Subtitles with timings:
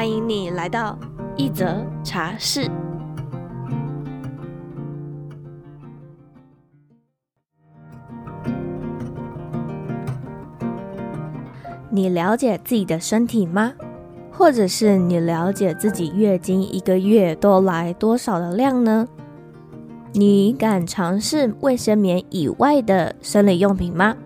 [0.00, 0.98] 欢迎你来到
[1.36, 2.66] 一则茶室。
[11.90, 13.74] 你了解自己的身体吗？
[14.32, 19.06] 或者是你了解自己月经一个月都来多少的量呢？
[20.14, 24.16] 你敢尝试卫生棉以外的生理用品吗？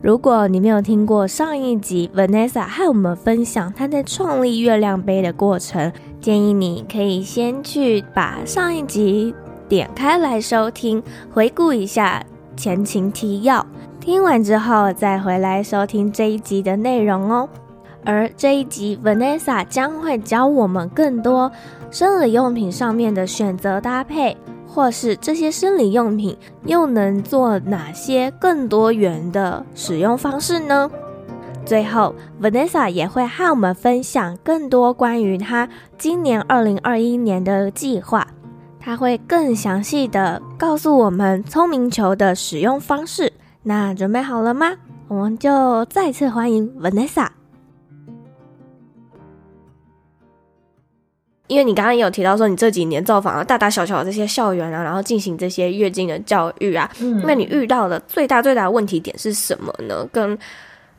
[0.00, 9.34] 如果你没有听过上一集，Vanessa 和我们分享她在创立月亮杯的过程，建议你可以先去把上一集
[9.68, 12.24] 点开来收听，回顾一下
[12.56, 13.66] 前情提要。
[14.00, 17.48] 听完之后再回来收听这一集的内容哦。
[18.04, 21.50] 而这一集，Vanessa 将会教我们更多
[21.90, 24.36] 生理用品上面的选择搭配。
[24.78, 30.88] 或是这些生理用品又能做哪些更多元的使用方式呢？
[31.66, 35.68] 最后，Vanessa 也会和我们分享更多关于她
[35.98, 38.24] 今年二零二一年的计划。
[38.78, 43.32] 她会更详细的告诉我们聪明球的使用方式。
[43.64, 44.76] 那准备好了吗？
[45.08, 47.26] 我们就再次欢迎 Vanessa。
[51.48, 60.06] 因为你刚刚也有提到说，你这几年造访了大大小小的这些校园啊，然后进行这些月经的教育啊，嗯，那你遇到的最大最大的问题点是什么呢？
[60.12, 60.38] 跟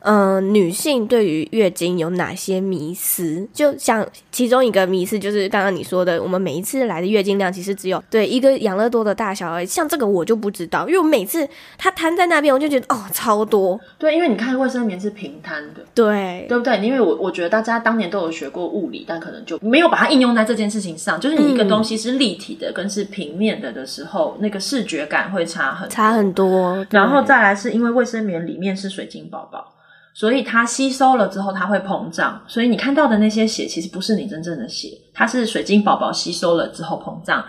[0.00, 3.46] 嗯、呃，女性对于月经有哪些迷思？
[3.52, 9.66] 就像其中一个迷思，就是刚刚你说的，我们每一次来的月经量其实只有对一个养乐多的大小而已。
[9.66, 13.78] 像这个我就不知道，因为我每次它摊在那边，我就觉得哦，超多。
[13.98, 16.78] 对，因为你看卫生棉是平摊的，对，对不对？
[16.80, 21.20] 因为我我觉得大家当年都有学过物理，但可能就没有把它应用在这件事情上。
[21.20, 26.86] 就是你一个东西是立体的，跟是平面的的时候，嗯、那个视觉感会差很差很多。
[26.90, 29.74] 然后再来是因为卫生棉里面是水晶宝宝。
[30.20, 32.38] 所以它吸收了之后，它会膨胀。
[32.46, 37.42] 所以你看到的那些血，其实不是你真正的血，它是水晶宝宝吸收了之后膨胀。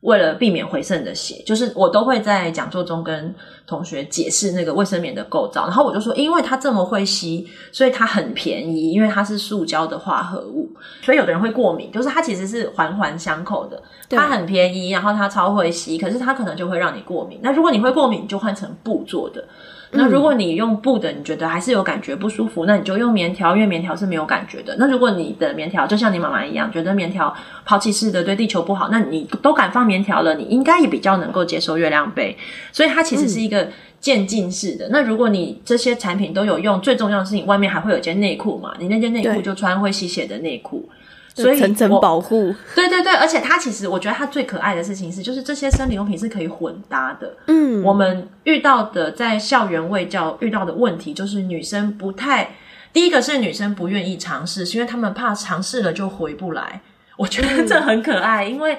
[0.00, 3.32] 为了避免回渗的血，就是我都会在讲座中跟
[3.64, 5.66] 同学解释那个卫生棉的构造。
[5.66, 10.68] 然后我就说，因为它这么会吸，所以它很便宜，因为它是塑胶的化合物。
[11.02, 13.80] 所以有的人会过敏，就是它其实是环环相扣的。
[14.08, 17.38] 它很便宜，然后它超会吸，可是它可能就会让你过敏。
[17.40, 19.44] 那如果你会过敏，就换成布做的。
[19.92, 24.76] 那如果你用布的，你觉得还是有感觉不舒服，那你就用棉条，因为棉条是没有感觉的。
[24.78, 27.34] 那如果你的棉条就像你妈妈一样，觉得棉条
[27.64, 32.36] 抛弃式的对地球不好，那你都敢放棉条了，你应该也比较能够接受月亮杯。
[32.70, 33.68] 所以它其实是一个
[33.98, 34.88] 渐进式的。
[34.90, 40.88] 那如果你这些产品都有用，最重要的是你外面还会有一件内裤嘛，你那件内裤就穿会吸血的内裤。
[41.34, 47.36] 所以层层保护，对对对，而且它其实我觉得它最可爱的事情是，就是这些生理用品是可以混搭的。
[47.46, 52.50] 嗯，我们遇到的在校园卫教遇到的问题，就是女生不太，
[52.92, 56.80] 第一个是女生不愿意尝试，是因为她们怕尝试了就回不来。
[57.16, 58.78] 我觉得这很可爱，因为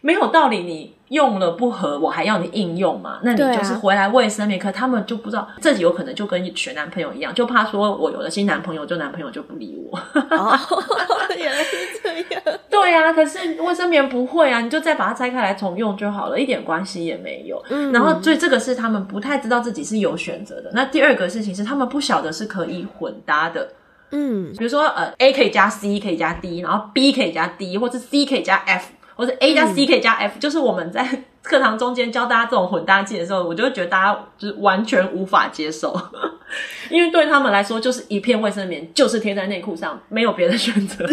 [0.00, 0.94] 没有道理你。
[1.10, 3.18] 用了不合，我还要你应用嘛？
[3.24, 9.98] 那你就是回来卫生棉，可他们就不知道，自己有可能就跟选男朋友一样，就怕说我有了新男朋友，就男朋友就不理我。
[9.98, 10.56] 哦，
[11.36, 12.42] 原来是这样。
[12.70, 17.60] 对呀，可是卫生棉不会啊，你就再把它拆开来重用就好了，一点关系也没有。
[17.70, 20.70] 嗯，然后所以这个是他们不太知道自己是有选择的。
[20.74, 23.68] 那第二个事情是，他们不晓得是可以混搭的。
[24.12, 28.92] 嗯，比如说呃，A 可以加 C，可以加 D，然后 B 可以加 D，或者 C 可以加 F。
[29.20, 31.06] 或者 A 加 C 可以加 F，、嗯、就是我们在
[31.42, 35.94] 课堂中间教大家这种混搭剂的时候，我就会觉得大家就是完全无法接受，
[36.88, 41.06] 因为对他们来说，就是一片卫生棉，就是贴在内裤上，没有别的选择，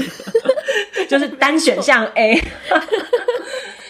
[1.10, 2.42] 就是单选项 A。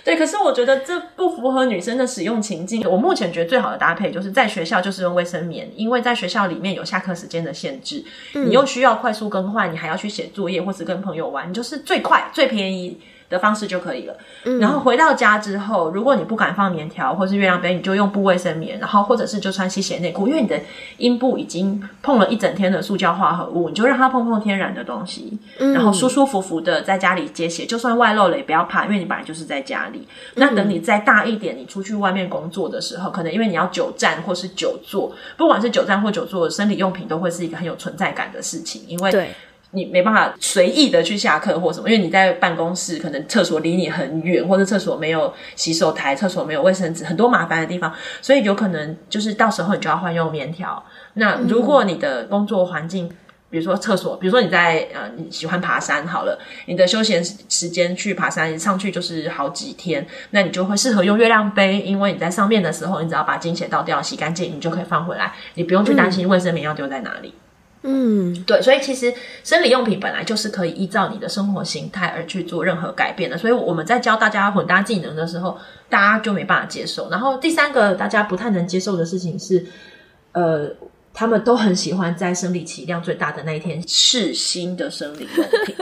[0.03, 2.81] 对，可是我觉得这不符合女生的使用情境。
[2.89, 8.01] 我目前觉得最好的搭配就是在学校就是用卫生棉，因为在学校里面有下课时间的限制，
[8.33, 12.97] 嗯、你又需要快速更换，你还要去写作业或是跟朋友玩，你就是最快最便宜
[13.29, 14.15] 的方式就可以了。
[14.45, 20.59] 嗯，然后回到家之后，如果你不敢放棉条或是月亮杯，你就用布卫生棉，然后或者是就穿吸血内裤，因为你的
[20.97, 30.07] 阴部已经碰了一整天的塑胶化合物，你就让它碰碰天然的东西，然后舒舒服服的在家里接血，就算外露了也不要怕，因为你本来就是在家里。
[30.35, 39.31] 那等你再大一点，你出去外面工作的时候，可能因为你要久站或是久坐，不管是久站或久坐，生理用品都会是一个很有存在感的事情，因为对。
[39.71, 50.83] 你没办法随意的去下课或什么，因为你在办公室，可能厕所离你很远，或者厕所没有洗手台，厕所没有卫生纸，很多麻烦的地方，所以有可能就是到时候你就要换用棉条。
[51.15, 53.09] 那如果你的工作环境，
[53.49, 67.29] 比如说厕所，比如说你在呃你喜欢爬山好了，你的休闲时间去爬山上去就是好几天，那你就会适合用月亮杯，因为你在上面的时候，你只要把经血倒掉、洗干净，你就可以放回来，你不用去担心卫生棉要丢在哪里。
[67.29, 67.46] 嗯，
[68.45, 69.13] 对，所以其实
[69.44, 73.38] 生理用品本来就是可以依照你的生活形态而去做任何改变的。
[73.38, 75.57] 所以我们在教大家混搭技能的时候，
[75.88, 77.09] 大家就没办法接受。
[77.09, 79.65] 然后第三个大家不太能接受的事情是，
[80.33, 80.69] 呃，
[81.13, 85.75] 他们都很喜欢在生理期量最大的那一天试新的生理用品，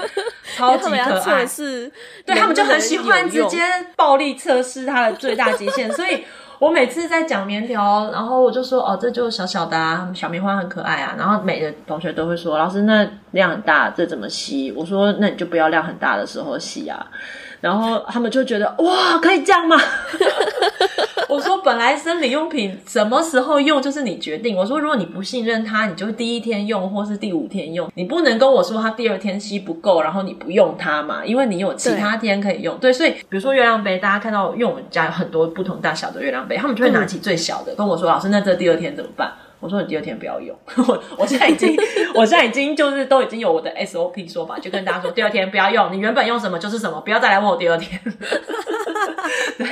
[0.56, 1.48] 超级 可爱。
[1.48, 1.92] 是，
[2.26, 3.60] 对，他们就很喜欢直接
[3.96, 6.24] 暴力测试它的最大极限，所以。
[6.60, 11.16] 我每次在讲棉条，然后我就说哦，这就小小的啊，小棉花很可爱啊。
[11.18, 14.72] 然后每个同学都会说，老师那量很大，这怎么吸？
[14.72, 17.06] 我说那你就不要量很大的时候吸啊。
[17.62, 19.76] 然后他们就觉得哇，可以这样吗？
[21.30, 24.56] 我说本来生理用品什么时候用就是你决定。
[24.56, 32.78] 我说如果你不信任它，你就第一天用或是第五天用，你不能跟我说它第二天吸不够，然后你不用它嘛，因为你有其他天可以用。
[32.78, 39.34] 对，对，所以比如说月亮杯，大家看到，因为我们家有很多不同大小的月亮杯，他们就会拿起最小的，跟我说老师，那这第二天怎么办？
[39.60, 40.56] 我说你第二天不要用，
[40.88, 41.76] 我我现在已经，
[42.14, 48.00] 我现在已经就是都已经有我的 SOP 说法，就跟大家说第二天不要用，你原本用什么就是什么，不要再来问我第二天。
[49.58, 49.66] 对，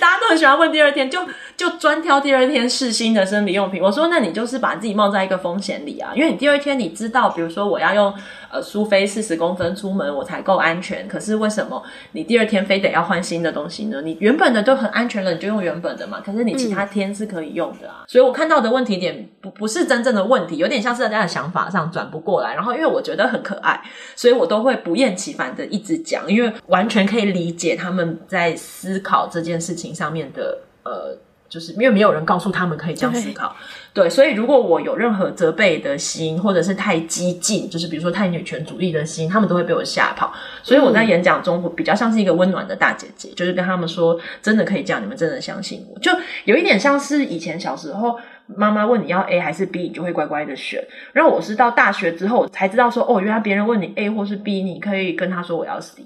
[0.00, 1.20] 大家都很喜欢问第二天，就
[1.56, 3.80] 就专挑第二天试新的生理用品。
[3.80, 8.12] 我说那你就是把自己冒在一个风险里啊，因为你第二天你知道，比如说我要用。
[8.50, 11.06] 呃，苏菲四十公分出门我才够安全。
[11.06, 11.82] 可是为什么
[12.12, 14.02] 你第二天非得要换新的东西呢？
[14.02, 16.20] 你原本的都很安全了，你就用原本的嘛。
[16.20, 17.98] 可是你其他天是可以用的啊。
[18.00, 22.54] 嗯、所以我看到的问题点不不是真正的问题，有点像是大家的想法上转不过来。
[22.54, 23.80] 然后因为我觉得很可爱，
[24.16, 31.16] 所以我都会不厌其烦的一直讲，因为完全可以理解他们在思考这件事情上面的呃。
[31.50, 33.54] 就是因为没有人告诉他们可以这样思考，
[33.92, 40.32] 对，对，所以如果我有任何责备的心，或者是太激进，就是比如说太女权主义的心，他们都会被我吓跑。
[40.62, 46.12] 所以我在演讲中，我比较像是一个温暖的大姐姐，就是跟他们说，真的可以这样，你们真的相信我，就
[46.44, 48.16] 有一点像是以前小时候
[48.46, 50.86] 妈妈问你要 A 还是 B，你就会乖乖的选。
[51.12, 56.04] 然后我是到大学之后才知道说，哦，原来别人问你 A 或是 B，你可以跟他说我要 C。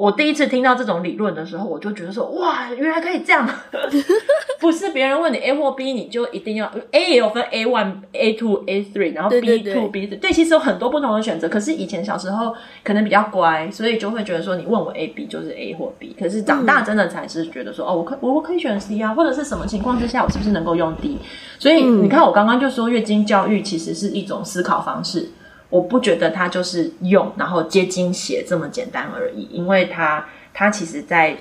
[0.00, 3.46] 我第一次听到这种理论的时候，我就觉得说，哇，原来可以这样。
[4.58, 10.06] 不是别人问你 A 或 B，你就一定要 A 也有分 A one、A two、A three，然后 B two、B。
[10.06, 11.46] 对，其实有很多不同的选择。
[11.50, 16.16] 可是以前小时候可能比较乖，所以就会觉得说，你问我 A、B 就是 A 或 B。
[16.18, 21.18] 可是长大真的才是觉得说，嗯、哦，我可我我可以选 C 啊，或者是什么情况之下，我是不是能够用 D？
[21.58, 25.28] 所以你看，我刚刚就说，月经教育其实是一种思考方式。
[25.70, 31.36] 我不觉得它就是用然后接经血这么简单而已，因为它它其实在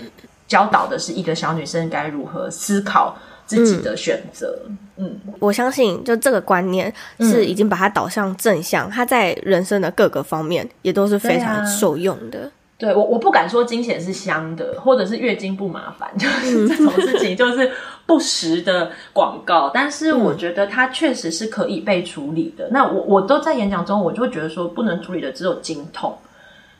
[0.47, 4.59] 教导的是一个小女生该如何思考自己的选择。
[4.67, 12.51] 嗯，嗯，我相信就这个观念是已经把它导向正向，它在人生的各个方面也都是非常受用的。
[12.77, 17.69] 对，我我不敢说金钱是香的，或者是月经不麻烦，就是这种事情就是
[18.09, 19.69] 不实的广告。
[19.71, 22.67] 但是我觉得它确实是可以被处理的。
[22.71, 26.17] 那我我都在演讲中，我就会觉得说，不能处理的只有经痛。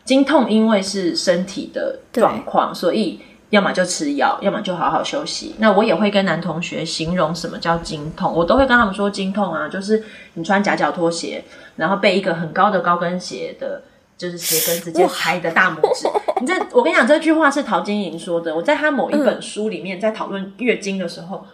[0.04, 5.54] 经痛因为是身体的状况，所以要么就吃药，要么就好好休息。
[5.60, 11.44] 那我也会跟男同学形容什么叫经痛，我都会跟他们说，经痛啊，就是你穿夹脚拖鞋，
[11.75, 13.82] 然后被一个很高的高跟鞋的。
[14.20, 16.06] 就是鞋跟直接踩你的大拇指，
[16.39, 18.55] 你这我跟你讲，这句话是陶晶莹说的。
[18.55, 21.46] 我在她某一本书里面在讨论月经的时候，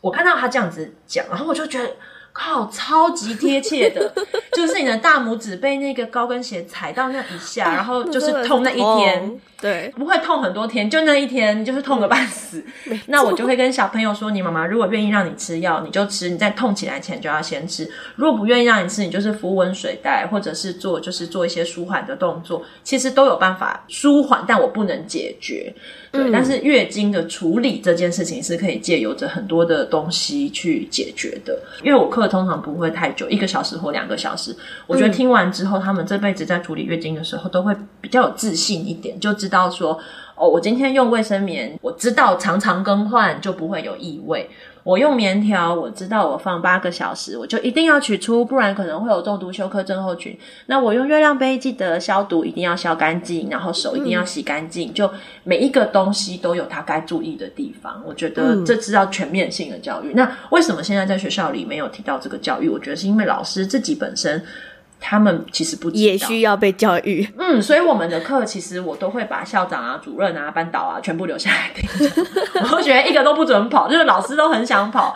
[0.00, 1.90] 我看到她这样子讲，然后我就觉得。
[2.34, 4.10] 靠，超级贴切的，
[4.54, 12.60] 就是你的大拇指被那个高跟鞋踩到那一下， 然后就是痛那一天，对，不会痛很多天，就那一天就是痛个半死。
[13.06, 17.88] 那我就会跟小朋友说，你妈妈如果愿意让你吃药，你就吃，你在痛起来前就要先吃。
[18.16, 25.72] 如果不愿意让你吃，你就是敷温水袋，或者是做就是做一些舒缓的动作，其实都有办法舒缓，但我不能解决。
[26.10, 31.56] 对，但是月经的处理这件事情是可以借由着很多的东西去解决的。
[31.84, 34.54] 因为我课通常不会太久，一个小时或两个小时。
[34.88, 39.96] 我觉得听完之后，他们这辈子在处理月经的时候都会比较有自信一点，就知道说，
[40.34, 44.50] 哦，我今天用卫生棉，我知道常常更换就不会有异味。
[44.84, 50.36] 我用棉条，我知道我放八个小时，我就一定要取出，不然可能会有中毒休克症候群。
[50.66, 54.90] 那我用月亮杯，记得消毒，一定要消干净，然后手一定要洗干净。
[54.90, 55.08] 嗯、就
[55.44, 58.02] 每一个东西都有它该注意的地方。
[58.04, 60.12] 我觉得这是要全面性的教育。
[60.14, 62.68] 嗯、那为什么现在在学校里没有提到这个教育？
[62.68, 64.44] 我觉得是因为老师自己本身
[65.02, 67.28] 他们其实不知道，也需要被教育。
[67.36, 71.88] 嗯，所以我们的课其实我都会把校长啊、主任啊、班导啊全部留下来听。
[72.72, 75.14] 我觉得一个都不准跑，就是老师都很想跑。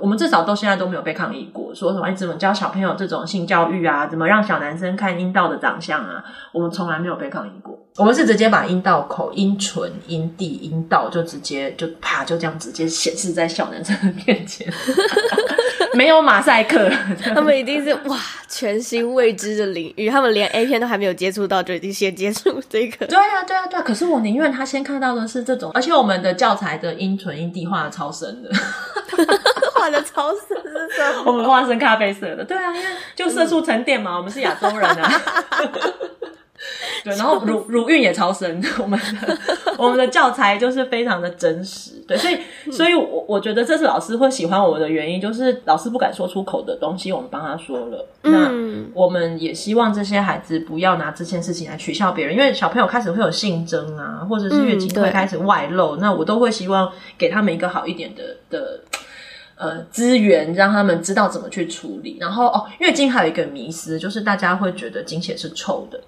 [0.00, 4.06] 我们至少到现在都没有被抗议过，说什么你怎么教小朋友这种性教育啊？
[4.06, 6.22] 怎么让小男生看阴道的长相啊？
[6.52, 7.78] 我们从来没有被抗议过。
[7.98, 14.66] 我们是直接把阴道口、阴唇、阴蒂、阴道就直接就啪就这样直接显示在小男生的面前。
[15.92, 16.90] 没有马赛克，
[17.34, 23.06] 他们一定是哇，全新未知的领域，他们连 A 片都还没有接触到，就已经先接触这个。
[23.06, 23.82] 对啊，对啊，对啊。
[23.82, 28.50] 可是我宁愿他先看到的是这种，而且我们的教材的音纯音地画的超深的，
[29.74, 31.22] 画的超深是什么？
[31.30, 32.44] 我们画成咖啡色的。
[32.44, 35.22] 对啊，因为就色素沉淀嘛，我们是亚洲人啊。
[37.04, 39.38] 对，然后乳 乳晕也超深，我们的
[39.76, 42.38] 我们的教材就是非常的真实，对，所以
[42.70, 48.06] 所以我我觉得这是老师会喜欢我的原因，就是老师不敢说出口的东西，我们帮他说了。
[48.22, 48.50] 那
[48.94, 58.80] 我们也希望这些孩子不要拿这件事情来取笑别人，因为小朋友开始会有性征啊，或者是月经会开始外露，那我都会希望给他们一个好一点的的
[59.56, 62.16] 呃资源，让他们知道怎么去处理。
[62.20, 66.00] 然后哦，月经还有一个迷思，就是大家会觉得经血是臭的。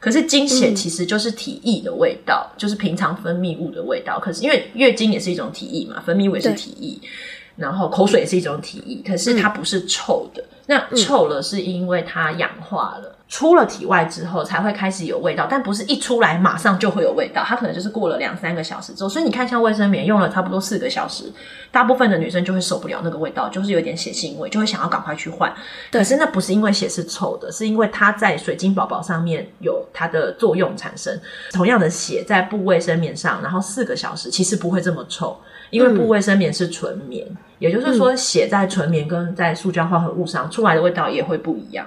[0.00, 4.18] 可是经血其实就是体液的味道，嗯、就是平常分泌物的味道。
[4.18, 6.98] 可是因为月经也是一种体液嘛，分泌物也是体液，
[7.54, 10.42] 然后口水也是一种体液，可是它不是臭的。
[10.42, 13.14] 嗯、那臭了是因为它氧化了。
[13.30, 19.08] 出了体外之后才会开始有味道，但不是一出来马上就会有味道，它可能就是过了两三个小时之后。
[19.08, 21.32] 所以你看，像卫生棉用了差不多四个小时，
[21.70, 25.54] 大部分的女生就会受不了那个味道，就是有点血腥味，就会想要赶快去换。
[25.92, 31.16] 可是那不是因为血是臭的，是因为它在水晶宝宝上面有它的作用产生。
[31.52, 35.38] 同样的血在布卫生棉上，然后四个小时其实不会这么臭，
[35.70, 41.86] 因为布卫生棉是纯棉，嗯、也就是说血在纯棉跟在塑胶化合物上出来的味道也会不一样。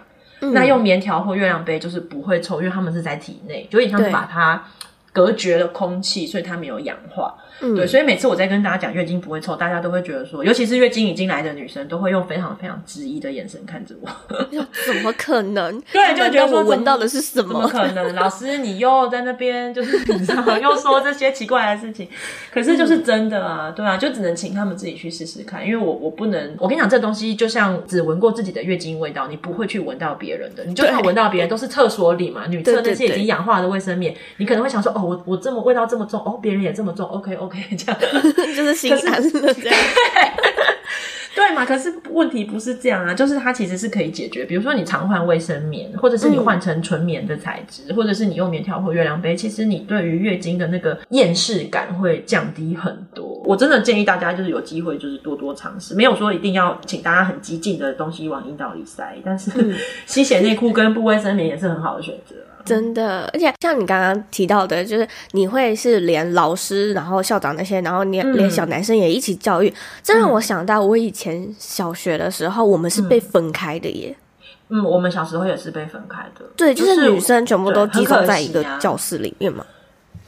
[0.51, 4.63] 那用棉条或月亮杯就是不会臭，因为他们是在体内，就有点像是把它
[5.11, 7.35] 隔绝了空气，所以它没有氧化。
[7.61, 14.09] 嗯、对，所以每次我在跟大家讲月经不会臭，大家都会觉得说，尤其是月经已经来的女生，都会用非常非常质疑的眼神看着我。
[14.85, 15.81] 怎么可能？
[15.91, 17.53] 对，就觉得我闻到的是什么？
[17.53, 18.15] 怎么可能？
[18.15, 22.07] 老师，你又在那边就是你知道又说这些奇怪的事情，
[22.51, 38.01] 可是就是真的啊，对啊，就只能请他们自己去试试看，因为我我不能，我跟你讲，这东西就像只闻过自己的月经味道，你不会去闻到别人的，你就算闻到别人都是厕所里嘛，女厕那些已经氧化的卫生棉，你可能会想说，哦，我我这么味道这么重，哦，别人也这么重，OK OK 这样。
[38.55, 39.79] 就是心安的这样，
[41.35, 41.65] 对嘛？
[41.65, 44.45] 可是问题不是这样啊，就是它其实是可以解决。
[44.45, 53.41] 比如说你常换卫生棉，或者是你换成纯棉的材质，嗯、或者是你用棉条或月亮杯，其实你对于月经的那个厌世感会降低很多。
[53.45, 62.35] 我真的建议大家就是有机会就是多多尝试，没有说一定要请大家很激进的东西往阴道里塞，但是、嗯、吸血内裤跟不卫生棉也是很好的选择。
[62.65, 74.15] 真的，而且像你刚刚提到的，就是你会是连老师，然后校长那些，然后连、嗯、连小男生也一起教育，这让我想到我以前小学的时候，我们是被分开的耶。
[74.69, 76.45] 嗯，我们小时候也是被分开的。
[76.55, 79.65] 对，就是女生全部都集中在一个教室里面嘛。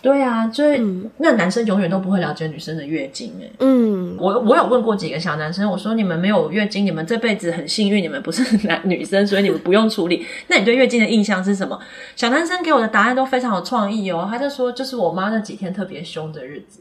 [0.05, 3.51] 对啊，就是、嗯、那男生永远都不会了解女生的月经诶。
[3.57, 10.23] 嗯，我我有问过几个小男生，我说，你们没有月经，你们这辈子很幸运，你们不是男女生，所以你们不用处理。
[10.45, 11.79] 那你对月经的印象是什么？
[12.15, 14.27] 小男生给我的答案都非常有创意哦。
[14.29, 16.79] 他就说，就是我妈那几天特别凶的日子。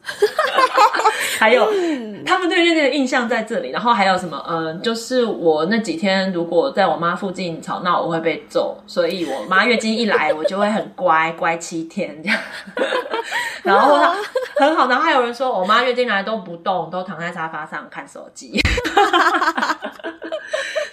[1.41, 1.73] 还有，
[2.27, 3.71] 他们对月经的印象在这里。
[3.71, 4.45] 然后还有什么？
[4.47, 8.79] 嗯、呃，就是我那几天如果在我妈附近吵闹，我会被揍。
[8.87, 12.39] 所以我妈月经一来，我就会很乖，乖七天这样。
[13.63, 13.99] 然后
[14.57, 18.61] 他很好，然后还有人说我妈月经来都不动，都躺在沙发上看手机。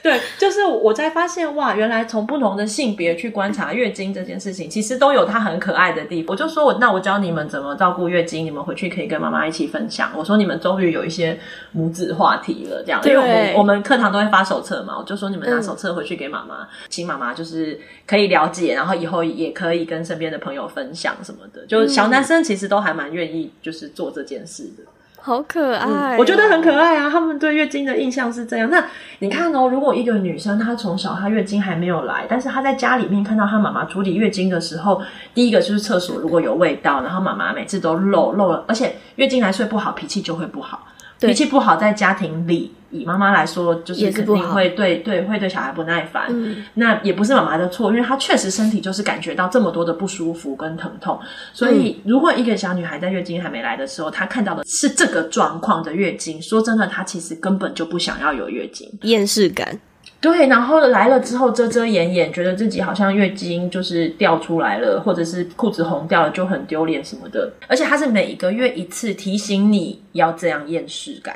[0.03, 6.33] 对，就是我才发现哇，原来从不同的性别去观察月经这件事情，其实都有它很可爱的地方。
[6.33, 10.11] 我就说我那我教你们怎么照顾月经，你们回去可以跟妈妈一起分享。
[10.15, 11.37] 我说你们终于有一些
[11.71, 21.65] 母子话题了，这样，因为我们我们课堂都会发手册嘛，我就说你们拿手册回去给妈妈，请妈妈就是可以了解，然后以后也可以跟身边的朋友分享什么的。
[21.67, 24.83] 就小男生其实都还蛮愿意就是做这件事的。
[25.23, 27.07] 好可爱、哦嗯，我觉得很可爱啊！
[27.09, 28.69] 他们对月经的印象是这样。
[28.71, 28.83] 那
[29.19, 35.01] 你看哦，如果一个女生她从小她月经还没有来，但是她在家里面看到她妈妈处理月经的时候，
[35.33, 40.87] 第一个就是厕所如果有味道，然后妈妈每次都漏漏了，而且月经来睡不好，脾气就会不好。
[41.29, 46.25] 脾气不好，在家庭里，以妈妈来说，就是肯定会对对会对小孩不耐烦。
[46.29, 51.19] 嗯，那也不是妈妈的错，因为她确实身体就是感觉到这么多的不舒服跟疼痛。
[51.53, 59.79] 所以，如果一个小女孩在月经还没来的时候，她看到的是这个状况的月经，说真的，她其实根本就不想要有月经，厌世感。
[60.21, 67.51] 对，然后来了之后遮遮掩掩，觉得自己好像月经就是掉出来了，或者是裤子红掉了就很丢脸什么的。
[67.67, 71.35] 而且它是每一个月一次提醒你要这样厌世感，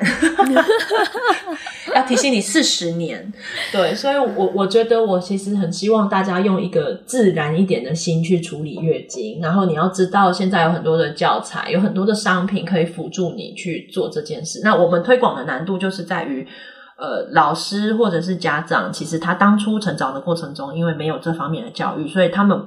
[1.96, 3.32] 要提醒你四十年。
[3.72, 9.40] 对，所以我我觉得我其实很希望大家用一个自然一点的心去处理月经。
[9.42, 14.60] 然后你要知道，现在有很多的教材，有很多的商品可以辅助你去做这件事。
[14.62, 16.46] 那我们推广的难度就是在于。
[16.98, 22.58] 呃，老师或者是家长，其实他当初成长的过程中，因为没有这方面的教育，所以他们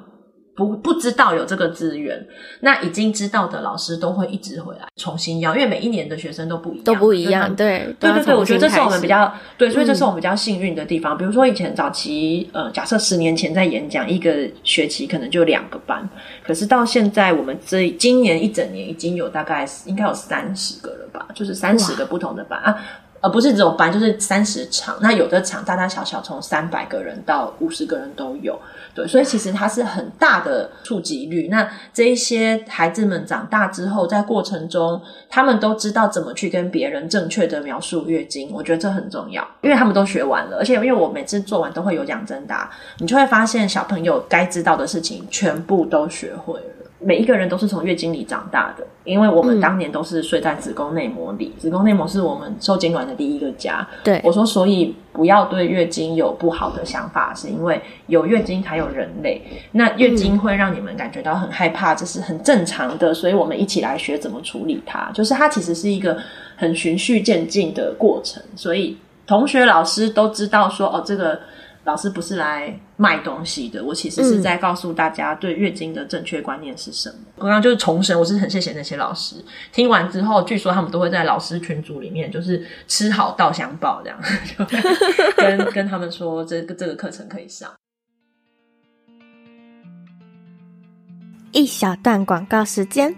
[0.55, 2.27] 不不知道有这个资源。
[2.59, 7.55] 那已经知道的老师都会一直回来重新要，因为每一年的学生都不一样，都不一样。
[7.55, 11.15] 对对对对，我觉得这是我们比较对，所以这是我们比较幸运的地方。
[11.15, 16.07] 嗯、比如说以前早期，呃，假设十年前在演讲，一个学期可能就两个班，
[16.43, 22.77] 可是到现在我们这今年一整年已经有大概应该有三十个了吧，就是三十个不同的班啊。
[23.22, 24.98] 而不是只有班，就是三十场。
[25.02, 28.60] 那有的场大大小小，从三百个人到五十个人都有。
[28.96, 31.48] 对，所以其实它是很大的触及率。
[31.50, 38.52] 那这一些孩子们长大之后，在过程中，他们都知道怎么去跟别人正确的描述月经。
[38.52, 40.58] 我觉得这很重要，因为他们都学完了。
[40.58, 46.78] 而且因为我每次做完都会有讲真答，你就会发现小朋友该知道的事情全部都学会了。
[47.01, 53.88] 每一个人都是从月经里长大的，因为我们当年都是睡在子宫内膜里，嗯、子宫内膜是我们受精卵的第一个家。
[54.03, 59.41] 对，我说，所以不要对月经有不好的想法，是因为有月经才有人类。
[59.72, 65.10] 那月经会让你们感觉到很害怕，这是很正常的，所以我们一起来学怎么处理它。
[65.13, 66.18] 就是它其实是一个
[66.58, 71.39] 很循序渐进的过程，所以同学、老师都知道说，哦，这个。
[71.89, 77.15] 老师不是来卖东西的，我其实是在告诉大家对月经的正确观念是什么。
[77.38, 79.43] 我刚刚就是重申，我是很谢谢那些老师。
[79.72, 84.19] 听完之后，据说他们都会在老师群组里面，就是吃好稻香报这样，
[84.55, 84.63] 就
[85.36, 87.72] 跟跟他们说这个这个课程可以上。
[91.51, 93.16] 一小段广告时间，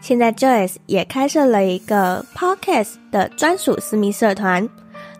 [0.00, 4.66] 现在 Joyce 也开设了一个 Podcast 的专属私密社团。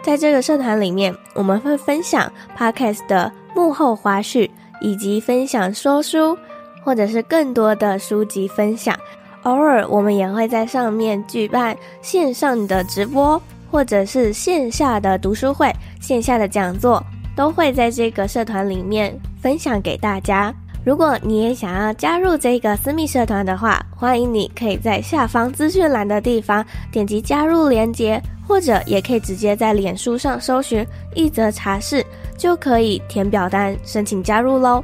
[0.03, 6.37] 在这个社团里面，我们会分享 Podcast 的幕后花絮，以及分享说书，
[6.83, 8.97] 或者是更多的书籍分享。
[9.43, 17.03] 偶尔，我们也会在上面举办线上的直播，或者是线下的读书会、线下的讲座，
[17.37, 20.53] 都会在这个社团里面分享给大家。
[20.83, 28.21] 如果你也想要加入这个私密社团的话，欢迎你可以在下方资讯栏的地方点击加入链接。
[28.51, 30.85] 或者也可以直接在脸书上搜寻
[31.15, 32.05] 一则茶室，
[32.37, 34.83] 就可以填表单申请加入喽。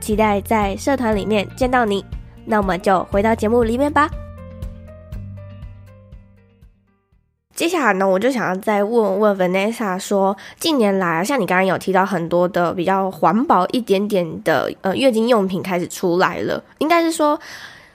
[0.00, 2.02] 期待在社团里面见到你。
[2.46, 4.08] 那我们就回到节目里面吧。
[7.54, 17.38] 接下来呢，我就想要再问问 Vanessa 说，近年来啊，像你刚刚有提到很多的比较环保一点点的呃月经用品开始出来了，应该是说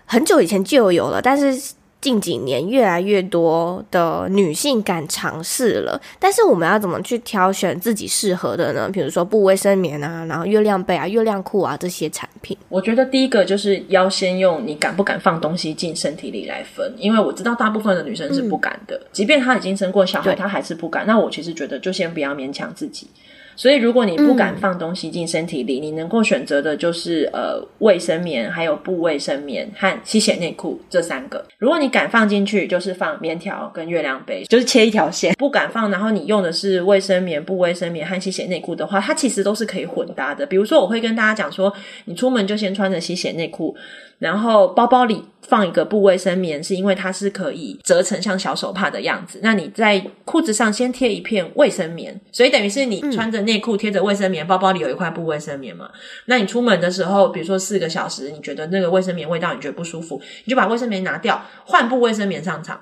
[0.06, 1.74] 很久以前就有了，但是。
[2.04, 8.90] 近几年，越来越多的女性敢尝试了，但是我们要怎么去挑选自己适合的呢？
[8.92, 12.58] 比如说布卫生棉啊，然后月亮被啊、月亮裤啊这些产品。
[12.68, 21.08] 我觉得第一个就是要先用你敢不敢放东西进身体里来分，因为我知道大部分的女生是不敢的，嗯、即便她已经生过小孩，她还是不敢。
[21.08, 23.08] 那我其实觉得就先不要勉强自己。
[23.56, 31.46] 所以，如果你不敢放东西进身体里，嗯、你能够选择的就是呃卫生棉，还有不卫生棉和吸血内裤这三个。
[31.58, 35.34] 如果你敢放进去，就是放棉条跟月亮杯，就是切一条线。
[35.36, 40.46] 不敢放，然后你用的是卫生棉、不卫生棉和吸血内裤的话，它其实都是可以混搭的。
[40.46, 41.74] 比如说，我会跟大家讲说，
[42.06, 43.76] 你出门就先穿着吸血内裤。
[44.20, 49.40] 然后包包里放一个布卫生棉，是因为它是可以折成像小手帕的样子。
[49.44, 55.90] 那你在裤子上先贴一片卫生棉，所以等于是你穿着内裤贴着卫生棉，包包里有一块布卫生棉嘛。
[56.28, 62.80] 那你出门的时候，比如说四个小时，你觉得那个卫生棉味道你觉得不舒服，你就把卫生棉拿掉，换布卫生棉上场。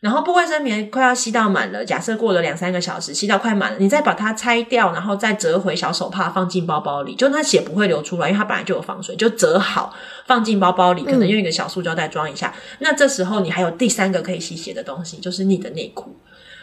[0.00, 9.94] 然后布卫生棉快要吸到满了，假设过了两三个小时，吸到快满了，你再把它拆掉，然后再折回小手帕，放进包包里，就它血不会流出来，因为它本来就有防水，就折好
[10.26, 12.52] 放进包包里，可能用一个小塑胶袋装一下。
[12.56, 16.14] 嗯、那这时候你还有第三个可以吸血的东西，就是你的内裤，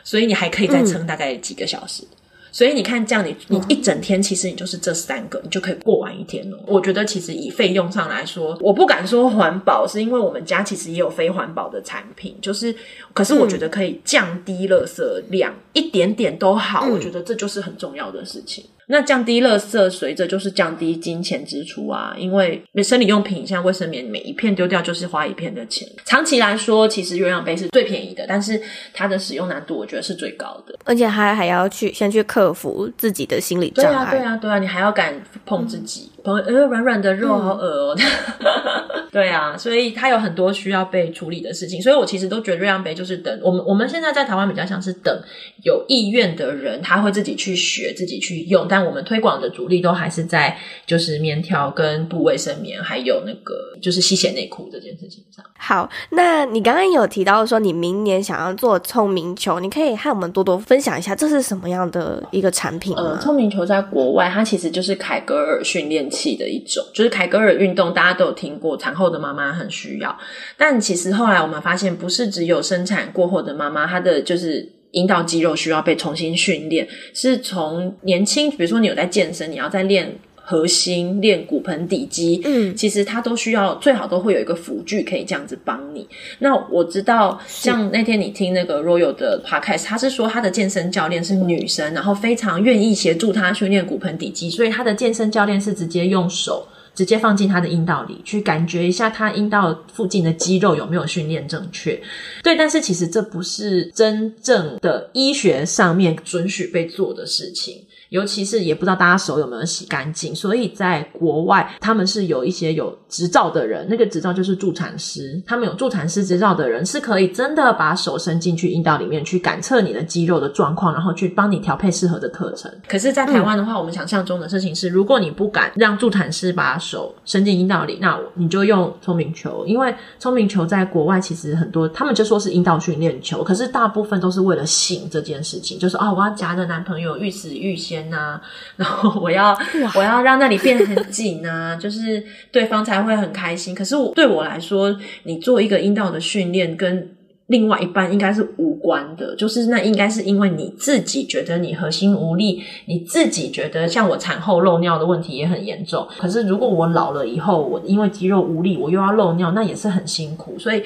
[0.03, 2.03] 所以你还可以再撑大概几个小时。
[2.03, 2.17] 嗯
[2.53, 6.57] 所以你看，这样你你一整天，其实你就是这三个，你就可以过完一天了。
[6.67, 12.73] 我觉得其实以费用上来说，我不敢说环保，是因为我们家其实也有非环保的产品，就是，
[13.11, 18.63] 可是我觉得可以降低垃圾量一点点都好，我觉得这就是很重要的事情。
[18.87, 25.87] 那降低垃圾，随着就是降低金钱支出啊，因为生理用品像卫生棉，每一片丢掉就是花一片的钱。
[26.05, 28.61] 长期来说，其实鸳鸯杯是最便宜的，但是
[28.93, 33.91] 它的使用难度我觉得是最高的，而且还还要去先去克服自己的心理障碍。
[33.91, 35.13] 对啊，对啊，对啊，你还要敢
[35.45, 37.97] 碰自己，碰呃软软的肉好恶哦。
[37.97, 45.21] 嗯、 对啊，所以它有很多需要被处理的事情，所以我其实都觉得月亮杯就是等我们我们现在在台湾比较像是等
[45.63, 50.57] 有意愿的人，他会自己去学，自己去用，但我们推广的主力都还是在
[50.87, 55.45] 就是棉条跟布卫生棉，还有那个就是吸血内裤这件事情上。
[55.57, 63.11] 好，那你刚刚有提到说你明年想要做聪明球，你可以和我们多多分享一下这是什么样的一个产品吗？
[63.13, 70.17] 呃，聪明球在国外它其实就是凯格尔训练气的一种，就是凯格尔运动大家都有听过，产后的妈妈很需要。
[70.55, 74.69] 但其实后来我们发现，不是只有生产过后的妈妈，她的就是。
[74.93, 86.07] 阴道肌肉需要被重新训练，是从年轻，比如说你有在健身，你要在练核心、练骨盆底肌，嗯，其实它都需要最好都会有一个辅具可以这样子帮你。
[86.39, 96.67] 那我知道，像那天你听那个 Royal 的 Podcast，他是说他的健身教练是女生，然后非常愿意协助他训练骨盆底肌，所以他的健身教练是直接用手。
[96.95, 101.99] 直接放进他的阴道里去，感觉一下他阴道附近的肌肉有没有训练正确。
[102.43, 107.83] 对，但是其实这不是真正的医学上面准许被做的事情。
[108.13, 122.71] 尤其是也不知道大家手有没有洗干净，所以在国外他们是有一些有执照的人，那个执照就是助产师，他们有助产师执照的人是可以真的把手伸进去阴道里面去感测你的肌肉的状况，然后去帮你调配适合的课程。
[122.87, 138.02] 可是，在台湾的话，我们想象中的事情是，如果你不敢让助产师把手伸进阴道里，那你就用聪明球，因为聪明球在国外其实很多，他们就说是阴道训练球，可是大部分都是为了性这件事情，就是哦，我要夹着男朋友欲死欲仙。
[138.09, 138.39] 呐，
[138.75, 139.57] 然后我要
[139.95, 143.73] 我要让那里变得很紧呐， 就是对方才会很开心。
[143.73, 147.09] 可是我对我来说，你做一个阴道的训练，跟
[147.47, 149.35] 另外一半应该是无关的。
[149.35, 156.07] 就是那应该是因为你自己觉得你核心无力，你自己觉得像我产后漏尿的问题也很严重。
[156.17, 160.57] 可是如果我老了以后，我因为肌肉无力，我又要漏尿，那也是很辛苦。
[160.57, 160.83] 所以。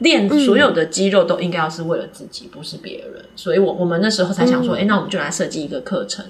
[0.00, 3.24] 练所有的肌肉都应该要是为了自己，不是别人。
[3.36, 6.24] 所以我我们那时候才想说，哎、嗯，那我们就来设计一个课程，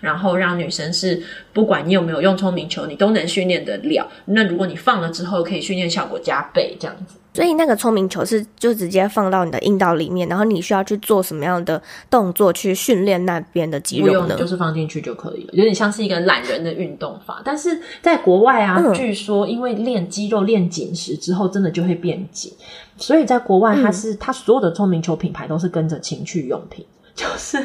[0.00, 4.08] 然后让女生是不管你有没有用聪明球，你都能训练得了。
[4.26, 7.16] 那如果你放了之后，可以训练效果加倍，这样子。
[7.34, 14.36] 所以那个聪明球是就直接放到你的阴道里面，然后你需要去做什么样的动作去训练那边的肌肉呢？
[14.36, 17.42] 就是放进去就可以了，有点像是一个懒人的运动法。
[17.44, 22.52] 但是在国外啊，嗯、据说因为练肌肉练紧实之后，真的就会变紧。
[22.96, 27.58] 所以在国外，它是、嗯、它所有的聪明球品牌都是跟着情趣用品，就是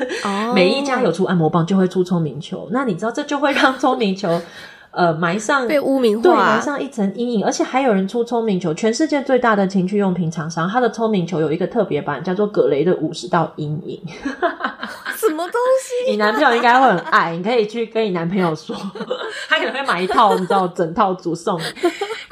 [0.56, 2.68] 每一家有出按摩棒就会出聪明球。
[2.72, 4.42] 那你知道这就会让聪明球。
[4.92, 14.02] 呃，埋上被污名化，对，埋上一层阴影，而且还有人出聪明球，全世界最大的情趣用品厂商，它的聪明球有一个特别版，叫做葛雷的五十道阴影。
[15.16, 16.12] 什么东西？
[16.12, 18.76] 你男朋友应该会很爱，你可以去跟你男朋友说，
[19.48, 21.60] 他可能会买一套，你知道，整套组送。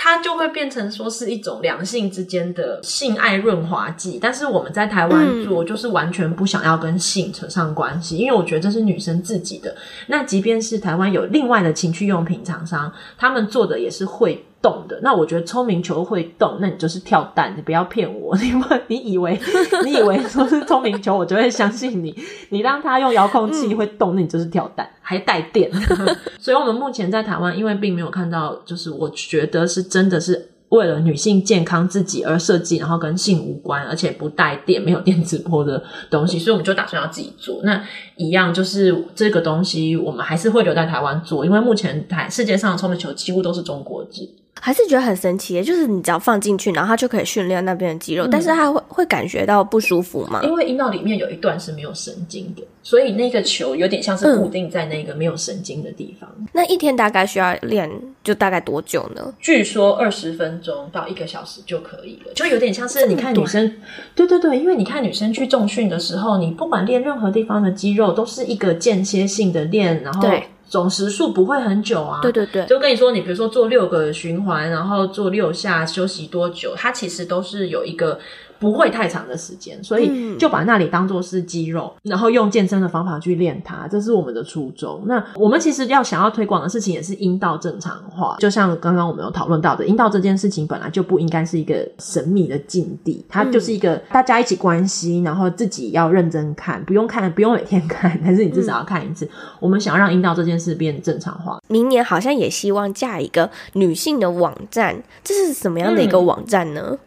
[0.08, 9.76] 它就会变成说是一种两性之间的性爱润滑剂，但是我们在台湾做，就是完全不想要跟性扯上关系，嗯，因为我觉得这是女生自己的。
[10.08, 15.00] 那即便是台湾有另外的情趣用品厂商，他们做的也是会动的。
[15.02, 19.40] 那我觉得聪明球会动，那你就是跳蛋，你不要骗我， 因为你以为
[19.86, 22.14] 你以为说是聪明球，我就会相信你。
[22.50, 25.72] 你让他用遥控器会动，那你就是跳蛋，还带电。
[26.38, 30.50] 所以我们目前在台湾，因为并没有看到，就是我觉得是真的是。
[30.70, 37.62] 为了女性健康自己而设计，然后跟性无关，而且不带电、没有电磁波的东西，所以我们就打算要自己做。
[37.64, 37.82] 那
[38.18, 44.30] 一样就是这个东西，我们还是会留在台湾做，因为目前台世界上的聪明球几乎都是中国制。
[44.60, 50.42] 还是觉得很神奇，就是你只要放进去，然后它就可以训练那边的肌肉，嗯、但是它会会感觉到不舒服吗？
[50.44, 56.30] 因为阴道里面有一段是没有神经的，所以那个球有点像是固定在那个没有神经的地方。
[56.38, 57.90] 嗯、那一天大概需要练，
[58.24, 59.34] 就大概多久呢？
[59.40, 63.74] 据说二十分钟到一个小时就可以了，就有点像是你看女生，
[64.16, 70.44] 对对对，因为你看女生去重训的时候，你不管练任何地方的肌肉，都是一个间歇性的练，然后对。
[70.70, 78.20] 总时数不会很久啊，对对对，就跟你说，你比如说做六个循环，然后做六下休息多久，它其实都是有一个
[78.60, 85.04] 不会太长的时间，所以就把那里当做是肌肉，然后用健身的方法去练它，这是我们的初衷。
[85.06, 99.28] 那我们其实要想要推广的事情也是阴道正常化，就像刚刚我们有讨论到的，阴道这件事情本来就不应该是一个神秘的禁地，它就是一个大家一起关心，然后自己要认真看，不用看，不用每天看，但是你至少要看一次。
[99.60, 101.60] 我们想要让阴道这件事变正常化。
[101.68, 106.82] 明年好像也希望架一个女性的网站，这是什么样的一个网站呢？
[106.92, 107.00] 嗯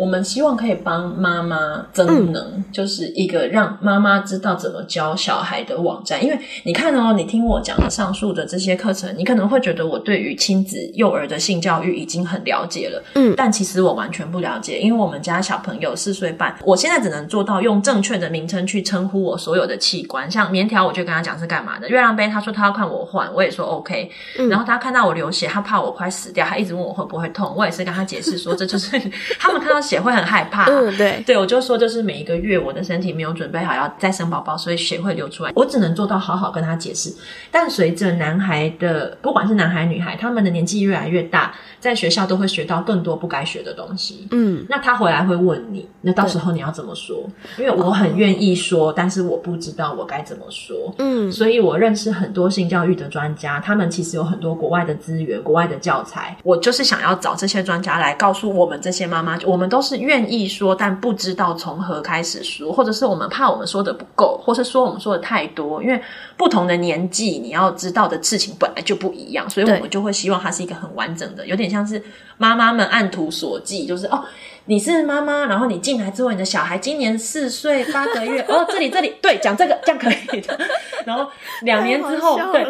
[0.00, 6.24] 我们希望可以帮妈妈增能，嗯、就是一个让妈妈知道怎么教小孩的网站。
[6.24, 24.10] 因为你看哦，你听我讲的上述的这些课程，你可能会觉得我对于亲子幼儿的性教育已经很了解了，嗯，但其实我完全不了解，因为我们家小朋友四岁半，我现在只能做到用正确的名称去称呼我所有的器官，像棉条，我就跟他讲是干嘛的；月亮杯，他说他要看我换，我也说 OK。
[24.38, 28.98] 嗯、然后他看到我流血，他怕我快死掉，他一直问我会不会痛，我也是跟他解释说，这就是
[29.38, 29.78] 他们看到。
[29.90, 35.50] 血会很害怕，嗯，对，对，我就说，就是每一个月我的身体没有准备好要再生宝宝，所以血会流出来。
[35.56, 37.12] 我只能做到好好跟他解释。
[37.50, 44.28] 但随着男孩的，不管是男孩女孩，他们的年纪越来越大，在学校都会学到更多不该学的东西。
[44.30, 47.24] 嗯，那他回来会问你，那到时候你要怎么说？
[47.58, 50.94] 因为我很愿意说，但是我不知道我该怎么说。
[50.98, 56.36] 嗯，所以我认识很多性教育的专家，他们其实有很多国外的资源、国外的教材。
[56.44, 59.69] 我就是想要找这些专家来告诉我们这些妈妈，我们。
[59.70, 65.82] 都是愿意说，但不知道从何开始说，或者是我们怕我们说的不够，或是说我们说的太多。
[65.82, 66.02] 因为
[66.36, 72.02] 不同的年纪，你要知道的事情本来就不一样，所以我们就会希望它是一个很完整的，有点像是
[72.36, 74.24] 妈妈们按图索骥，就是哦，
[74.64, 80.58] 你是妈妈，然后你进来之后，你的小孩今年四岁八个月，哦，这里这里对，讲这个这样可以的，
[81.06, 81.30] 然后
[81.62, 82.66] 两年之后 对。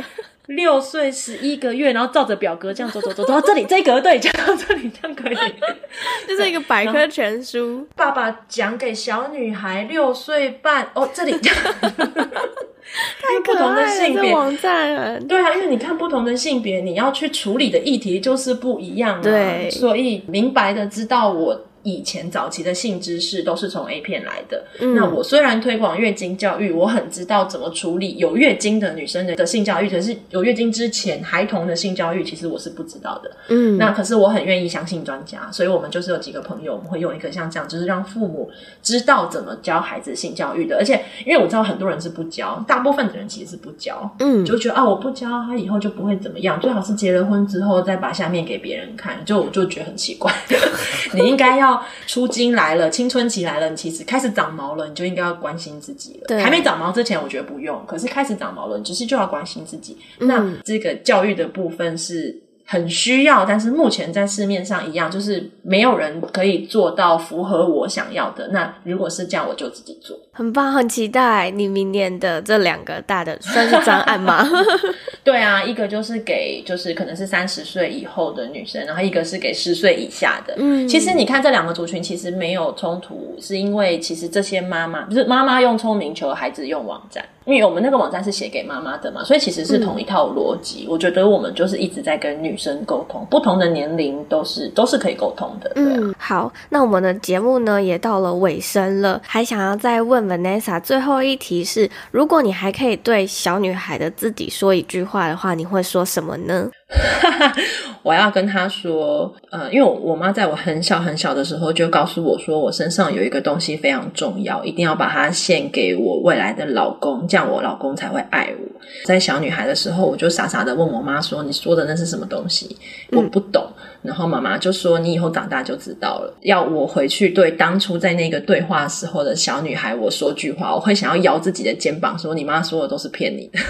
[0.50, 5.36] 六岁十一个月，然后照着表格这样走走走走到这里这一格，对，讲到这里这样可以，
[6.28, 7.86] 就是一个百科全书。
[7.94, 14.32] 爸爸讲给小女孩六岁半哦，这里这样， 太不同的性别。
[14.32, 21.66] 网站，对啊，因为你看不同的性别，你要去处理的议题就是不一样，对，所以明白的知道我。
[21.82, 24.62] 以前早期的性知识都是从 A 片来的。
[24.80, 33.30] 嗯、那我虽然推广月经教育，我很知道怎么处理有月经的女生的性教育，可是有月经之前孩童的性教育，其实我是不知道的。
[33.48, 38.50] 嗯，那可是我很愿意相信专家，所以我们就是有几个朋友，我们会用一个像这样，就是让父母
[38.82, 40.76] 知道怎么教孩子性教育的。
[40.76, 44.14] 而且，因为我知道很多人是不教，大部分的人其实是不教。
[44.18, 50.30] 嗯，就觉得啊，我不教他以后就不会怎么样，最好是结了婚之后再把下面给别人看，就我就觉得很奇怪。
[51.14, 51.69] 你应该要。
[52.06, 56.26] 初经来了，青春期来了，你其实开始长毛了，你就应该要关心自己了。
[56.28, 57.84] 对，还没长毛之前，我觉得不用。
[57.86, 59.98] 可是开始长毛了，你只是就要关心自己。
[60.20, 62.40] 嗯、那这个教育的部分是。
[62.72, 68.46] 很需要，但是目前在市面上一样，就是没有人可以做到符合我想要的。
[68.52, 70.16] 那如果是这样，我就自己做。
[70.30, 74.48] 很棒，很期待你明年的这两个大的算是专案吗？
[75.24, 80.54] 对啊，一个就是给就是可能是三十岁以后的女生，然后一个是给十岁以下的。
[80.56, 87.24] 嗯，其实你看这两个族群其实没有冲突，是因为其实这些妈妈就是妈妈用聪明求孩子用网站。
[87.46, 90.84] 因为我们那个网站是写给妈妈的嘛，所以其实是同一套逻辑。
[90.84, 95.72] 嗯、我觉得我们就是一直在跟女生沟通，不同的年龄都是都是可以沟通的。
[95.76, 106.68] 嗯，好，那我们的节目呢也到了尾声了，还想要再问 Vanessa 最后一题是：如果你还可以对小女孩的自己说一句话的话，你会说什么呢？
[108.02, 118.80] 我要跟他说，呃，因为我妈在我很小很小的时候就告诉我说，我身上有一个东西非常重要，一定要把它献给我未来的老公，这样我老公才会爱我。
[119.04, 122.76] 在小女孩的时候，我就傻傻的问我妈说：“你说的那是什么东西？”
[123.12, 123.64] 我不懂。
[123.76, 133.60] 嗯、然后妈妈就说：“你以后长大就知道了。”要我回去对当初在那个对话时候的小女孩我说句话，我会想要摇自己的肩膀说：“你妈说的都是骗你的。”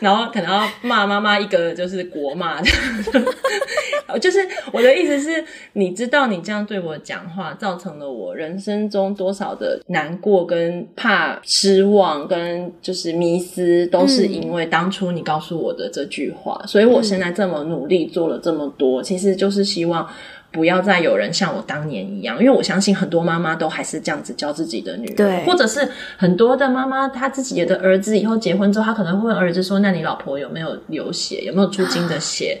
[0.00, 2.60] 然后可能要骂妈妈一个就是国骂，
[4.20, 20.06] 就是我的意思是，你知道你这样对我讲话，造成了我人生中多少的难过跟怕失望跟就是迷失，都是因为当初你告诉我的这句话，所以我现在这么努力做了这么多，其实就是希望。
[20.56, 31.42] 不要再有人像我当年一样，因为我相信很多妈妈都还是这样子教自己的女儿，对，或者是很多的妈妈，她自己的儿子以后结婚之后，她可能会问儿子说：“那你老婆有没有流血？
[31.42, 32.58] 有没有出精的 血？”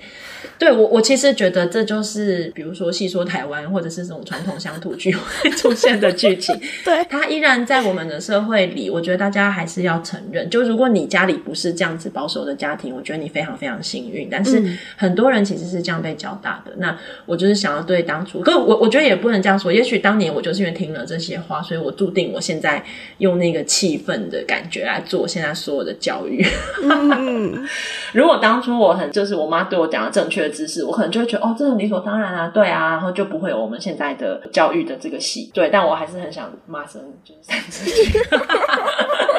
[0.58, 6.58] 对，我，我其实觉得这就是，比如说戏说台湾，或者是这种传统乡土剧会出现的剧情。
[6.84, 8.88] 对，它依然在我们的社会里。
[8.88, 14.28] 我觉得大家还是要承认，就如果你家里不是这样子保守的家庭，我觉得你非常非常幸运。
[14.30, 14.62] 但是
[14.96, 16.72] 很多人其实是这样被教大的。
[16.76, 19.72] 那我就是想要对当初，可我我觉得也不能这样说。
[19.72, 22.84] 也许当年我就是因为听了这些话，所以我注定我现在
[23.18, 26.44] 用那个气氛的感觉来做现在所有的教育。
[26.82, 27.66] 嗯、
[28.12, 35.50] 如果当初我很就是我妈对我讲的正确的知识，我可能就会觉得哦，这很理所当然啊，对啊，然后就不会有我们现在的教育的这个戏。
[35.54, 38.20] 对，但我还是很想骂声就是三字经。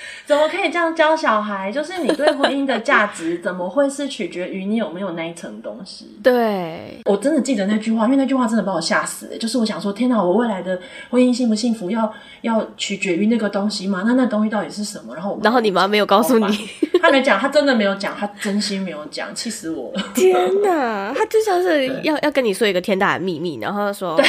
[0.26, 1.70] 怎么可以这样教小孩？
[1.72, 6.18] 就是你对婚姻的价值，怎么会是取决于你有没有那一层东西？
[6.22, 9.38] 对，我真的记得那句话，因为那句话真的把我吓死了。
[9.38, 10.78] 就是我想说，天哪，我未来的
[11.10, 14.02] 婚姻幸不幸福，要要取决于那个东西吗？
[14.06, 15.14] 那那东西到底是什么？
[15.14, 16.68] 然后，然后你妈没有告诉你，
[17.00, 20.02] 她没讲，她真的没有讲，她真心没有讲，气死我了！
[20.14, 24.20] 天哪， 她就像是要要跟你说一个天大的秘密，然后说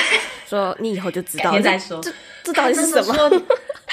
[0.47, 2.11] 说你以后就知道了，再说这
[2.43, 3.13] 这到底是什么？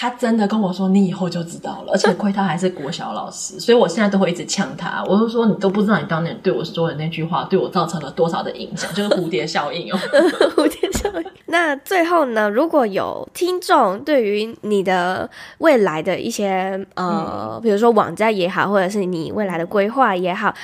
[0.00, 5.04] 他真的跟我说：“你以后就知道了。”而且亏他还是国小老师，所以我现在都会一直呛他。
[5.06, 9.98] 我就说：“你都不知道你当年对我说的那句话，对我造成了多少的影响，就是蝴蝶效应哦。
[10.56, 11.26] ”蝴蝶效应。
[11.48, 12.48] 那最后呢？
[12.48, 20.54] 如果有听众对于你的未来的一些呃，嗯、比如说网站也好，或者是你未来的规划也好，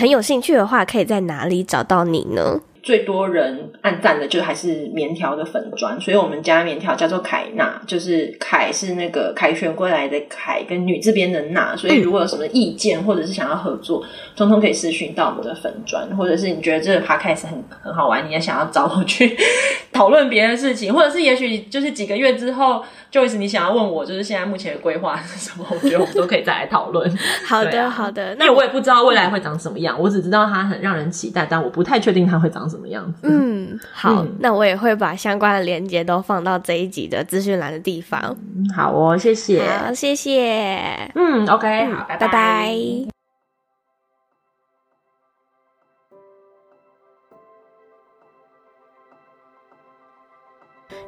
[0.00, 2.58] 很有兴趣的话，可以在哪里找到你呢？
[2.86, 14.04] 最多人按赞的就还是棉条的粉砖，所以我们家棉条叫做凯娜，就是凯是那个凯旋归来的凯，跟女这边的娜，所以如果有什么意见或者是想要合作，
[14.36, 19.36] 通通可以私讯到我们的粉砖，或者是你觉得这个 podcast 很很好玩，你也想要找我去
[19.92, 22.84] 讨论别的事情，或者是也许就是几个月之后。
[23.10, 25.64] 就是你想要问我，就是现在目前的规划是什么？
[25.70, 27.10] 我觉得我们都可以再来讨论。
[27.46, 28.34] 好的，啊、好的。
[28.36, 33.20] 那因为我也不知道未来会长什么样，嗯、我只知道它很让人期待，但我不太确定它会长什么样子。
[33.22, 38.20] 嗯，好，嗯、那我也会把相关的链接都放到这一集的资讯栏的地方。
[38.56, 41.10] 嗯、好哦，谢谢，好，谢谢。
[41.14, 42.26] 嗯，OK，好，拜拜。
[42.26, 43.15] 拜拜。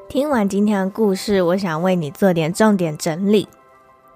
[0.08, 3.46] 听完今天的故事，我想为你做点重点整理。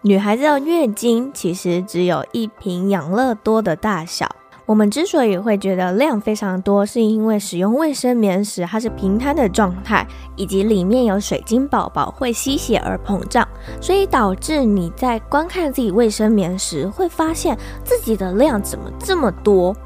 [0.00, 4.26] 女孩子的月经其实只有一瓶养乐多的大小。
[4.64, 13.46] 我们之所以会觉得量非常多，是因为使用卫生棉时它是平摊的状态，以及里面有水晶宝宝会吸血而膨胀，
[13.78, 19.76] 所以导致你在观看自己卫生棉时，会发现自己的量怎么这么多。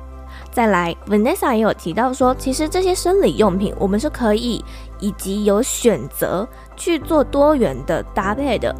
[0.53, 4.65] 再来，Vanessa 也有提到说，其实这些生理用品我们是可以
[4.99, 8.75] 以及有选择去做多元的搭配的。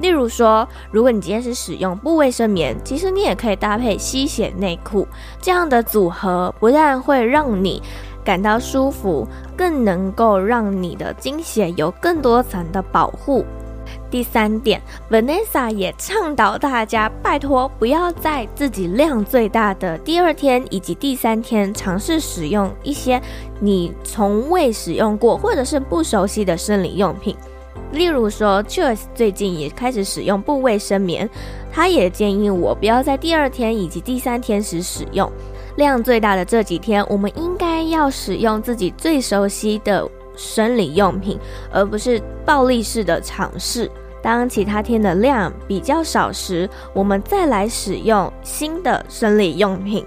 [0.00, 5.06] 例如说，如果你今天是使用不卫生棉，其实你也可以搭配吸血内裤，
[5.42, 7.82] 这样的组合不但会让你
[8.24, 13.44] 感到舒服，更能够让你的经血有更多层的保护。
[14.10, 23.22] 第三点，Vanessa 也倡导大家，拜托不要在自己量最大的第二天以及第三天尝试使用一些
[23.60, 27.36] 你从未使用过或者是不熟悉的生理用品。
[27.92, 31.28] 例如说，Choice 最近也开始使用布卫生棉，
[31.72, 35.30] 他也建议我不要在第二天以及第三天时使用。
[35.76, 40.08] 量最大的这几天，我们应该要使用自己最熟悉的
[40.40, 41.38] 生理用品，
[41.70, 43.90] 而不是暴力式的尝试。
[44.22, 50.04] 当其他天的量比较少时，我们再来使用新的生理用品。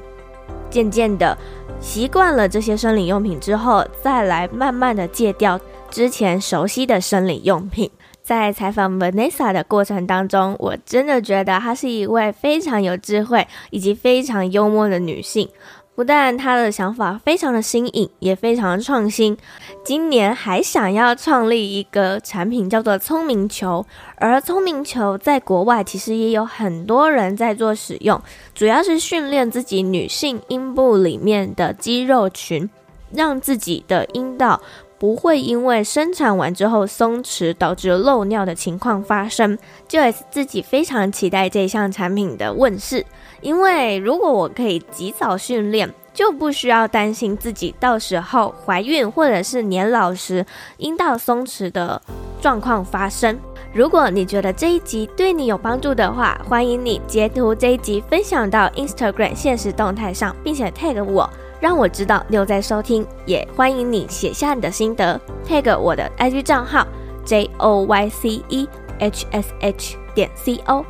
[0.69, 1.37] 渐渐的
[1.79, 5.59] 习惯了这些生理用品之后，再来慢慢的戒掉
[5.91, 7.89] 之前熟悉的生理用品。
[8.23, 15.49] 在采访 Vanessa 的过程当中，我真的觉得她是一位非常有智慧以及非常幽默的女性。
[15.95, 19.37] 不但他的想法非常的新颖，也非常的创新。
[19.85, 23.85] 今年还想要创立一个产品，叫做聪明球。
[24.15, 28.19] 而聪明球在国外其实也有很多人在做使用，
[28.55, 32.67] 主要是训练自己女性阴部里面的肌肉群，
[33.11, 34.59] 让自己的阴道
[34.97, 39.57] 不会因为生产完之后松弛导致漏尿的情况发生。
[39.89, 43.05] Joyce 自己非常期待这项产品的问世。
[43.41, 50.45] 因为如果我可以及早训练，就不需要担心自己到时候怀孕或者是年老时
[50.77, 52.01] 阴道松弛的
[52.41, 53.37] 状况发生。
[53.73, 61.27] 如果你觉得这一集对你有帮助的话，欢迎你截图这一集分享到 Instagram 现实动态上，并且 tag 我，
[61.63, 63.07] 让我知道你有在收听。
[63.25, 66.85] 也欢迎你写下你的心得，tag 我的 IG 账号
[67.23, 68.67] J O Y C E
[68.99, 70.85] H S H 点 C O。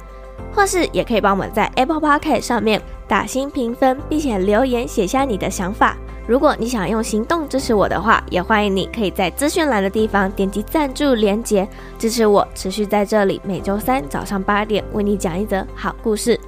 [0.52, 5.96] 或是也可以帮我们在 Apple Podcast 上面打星评分，并且留言写下你的想法。
[6.26, 11.68] 如果你想用行动支持我的话，也欢迎你可以在资讯栏的地方点击赞助连结，
[12.00, 16.39] 支持我持续在这里每周三早上八点为你讲一则好故事。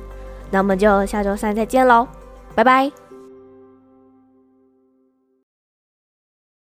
[0.50, 2.08] 那我们就下周三再见喽，
[2.56, 3.05] 拜拜。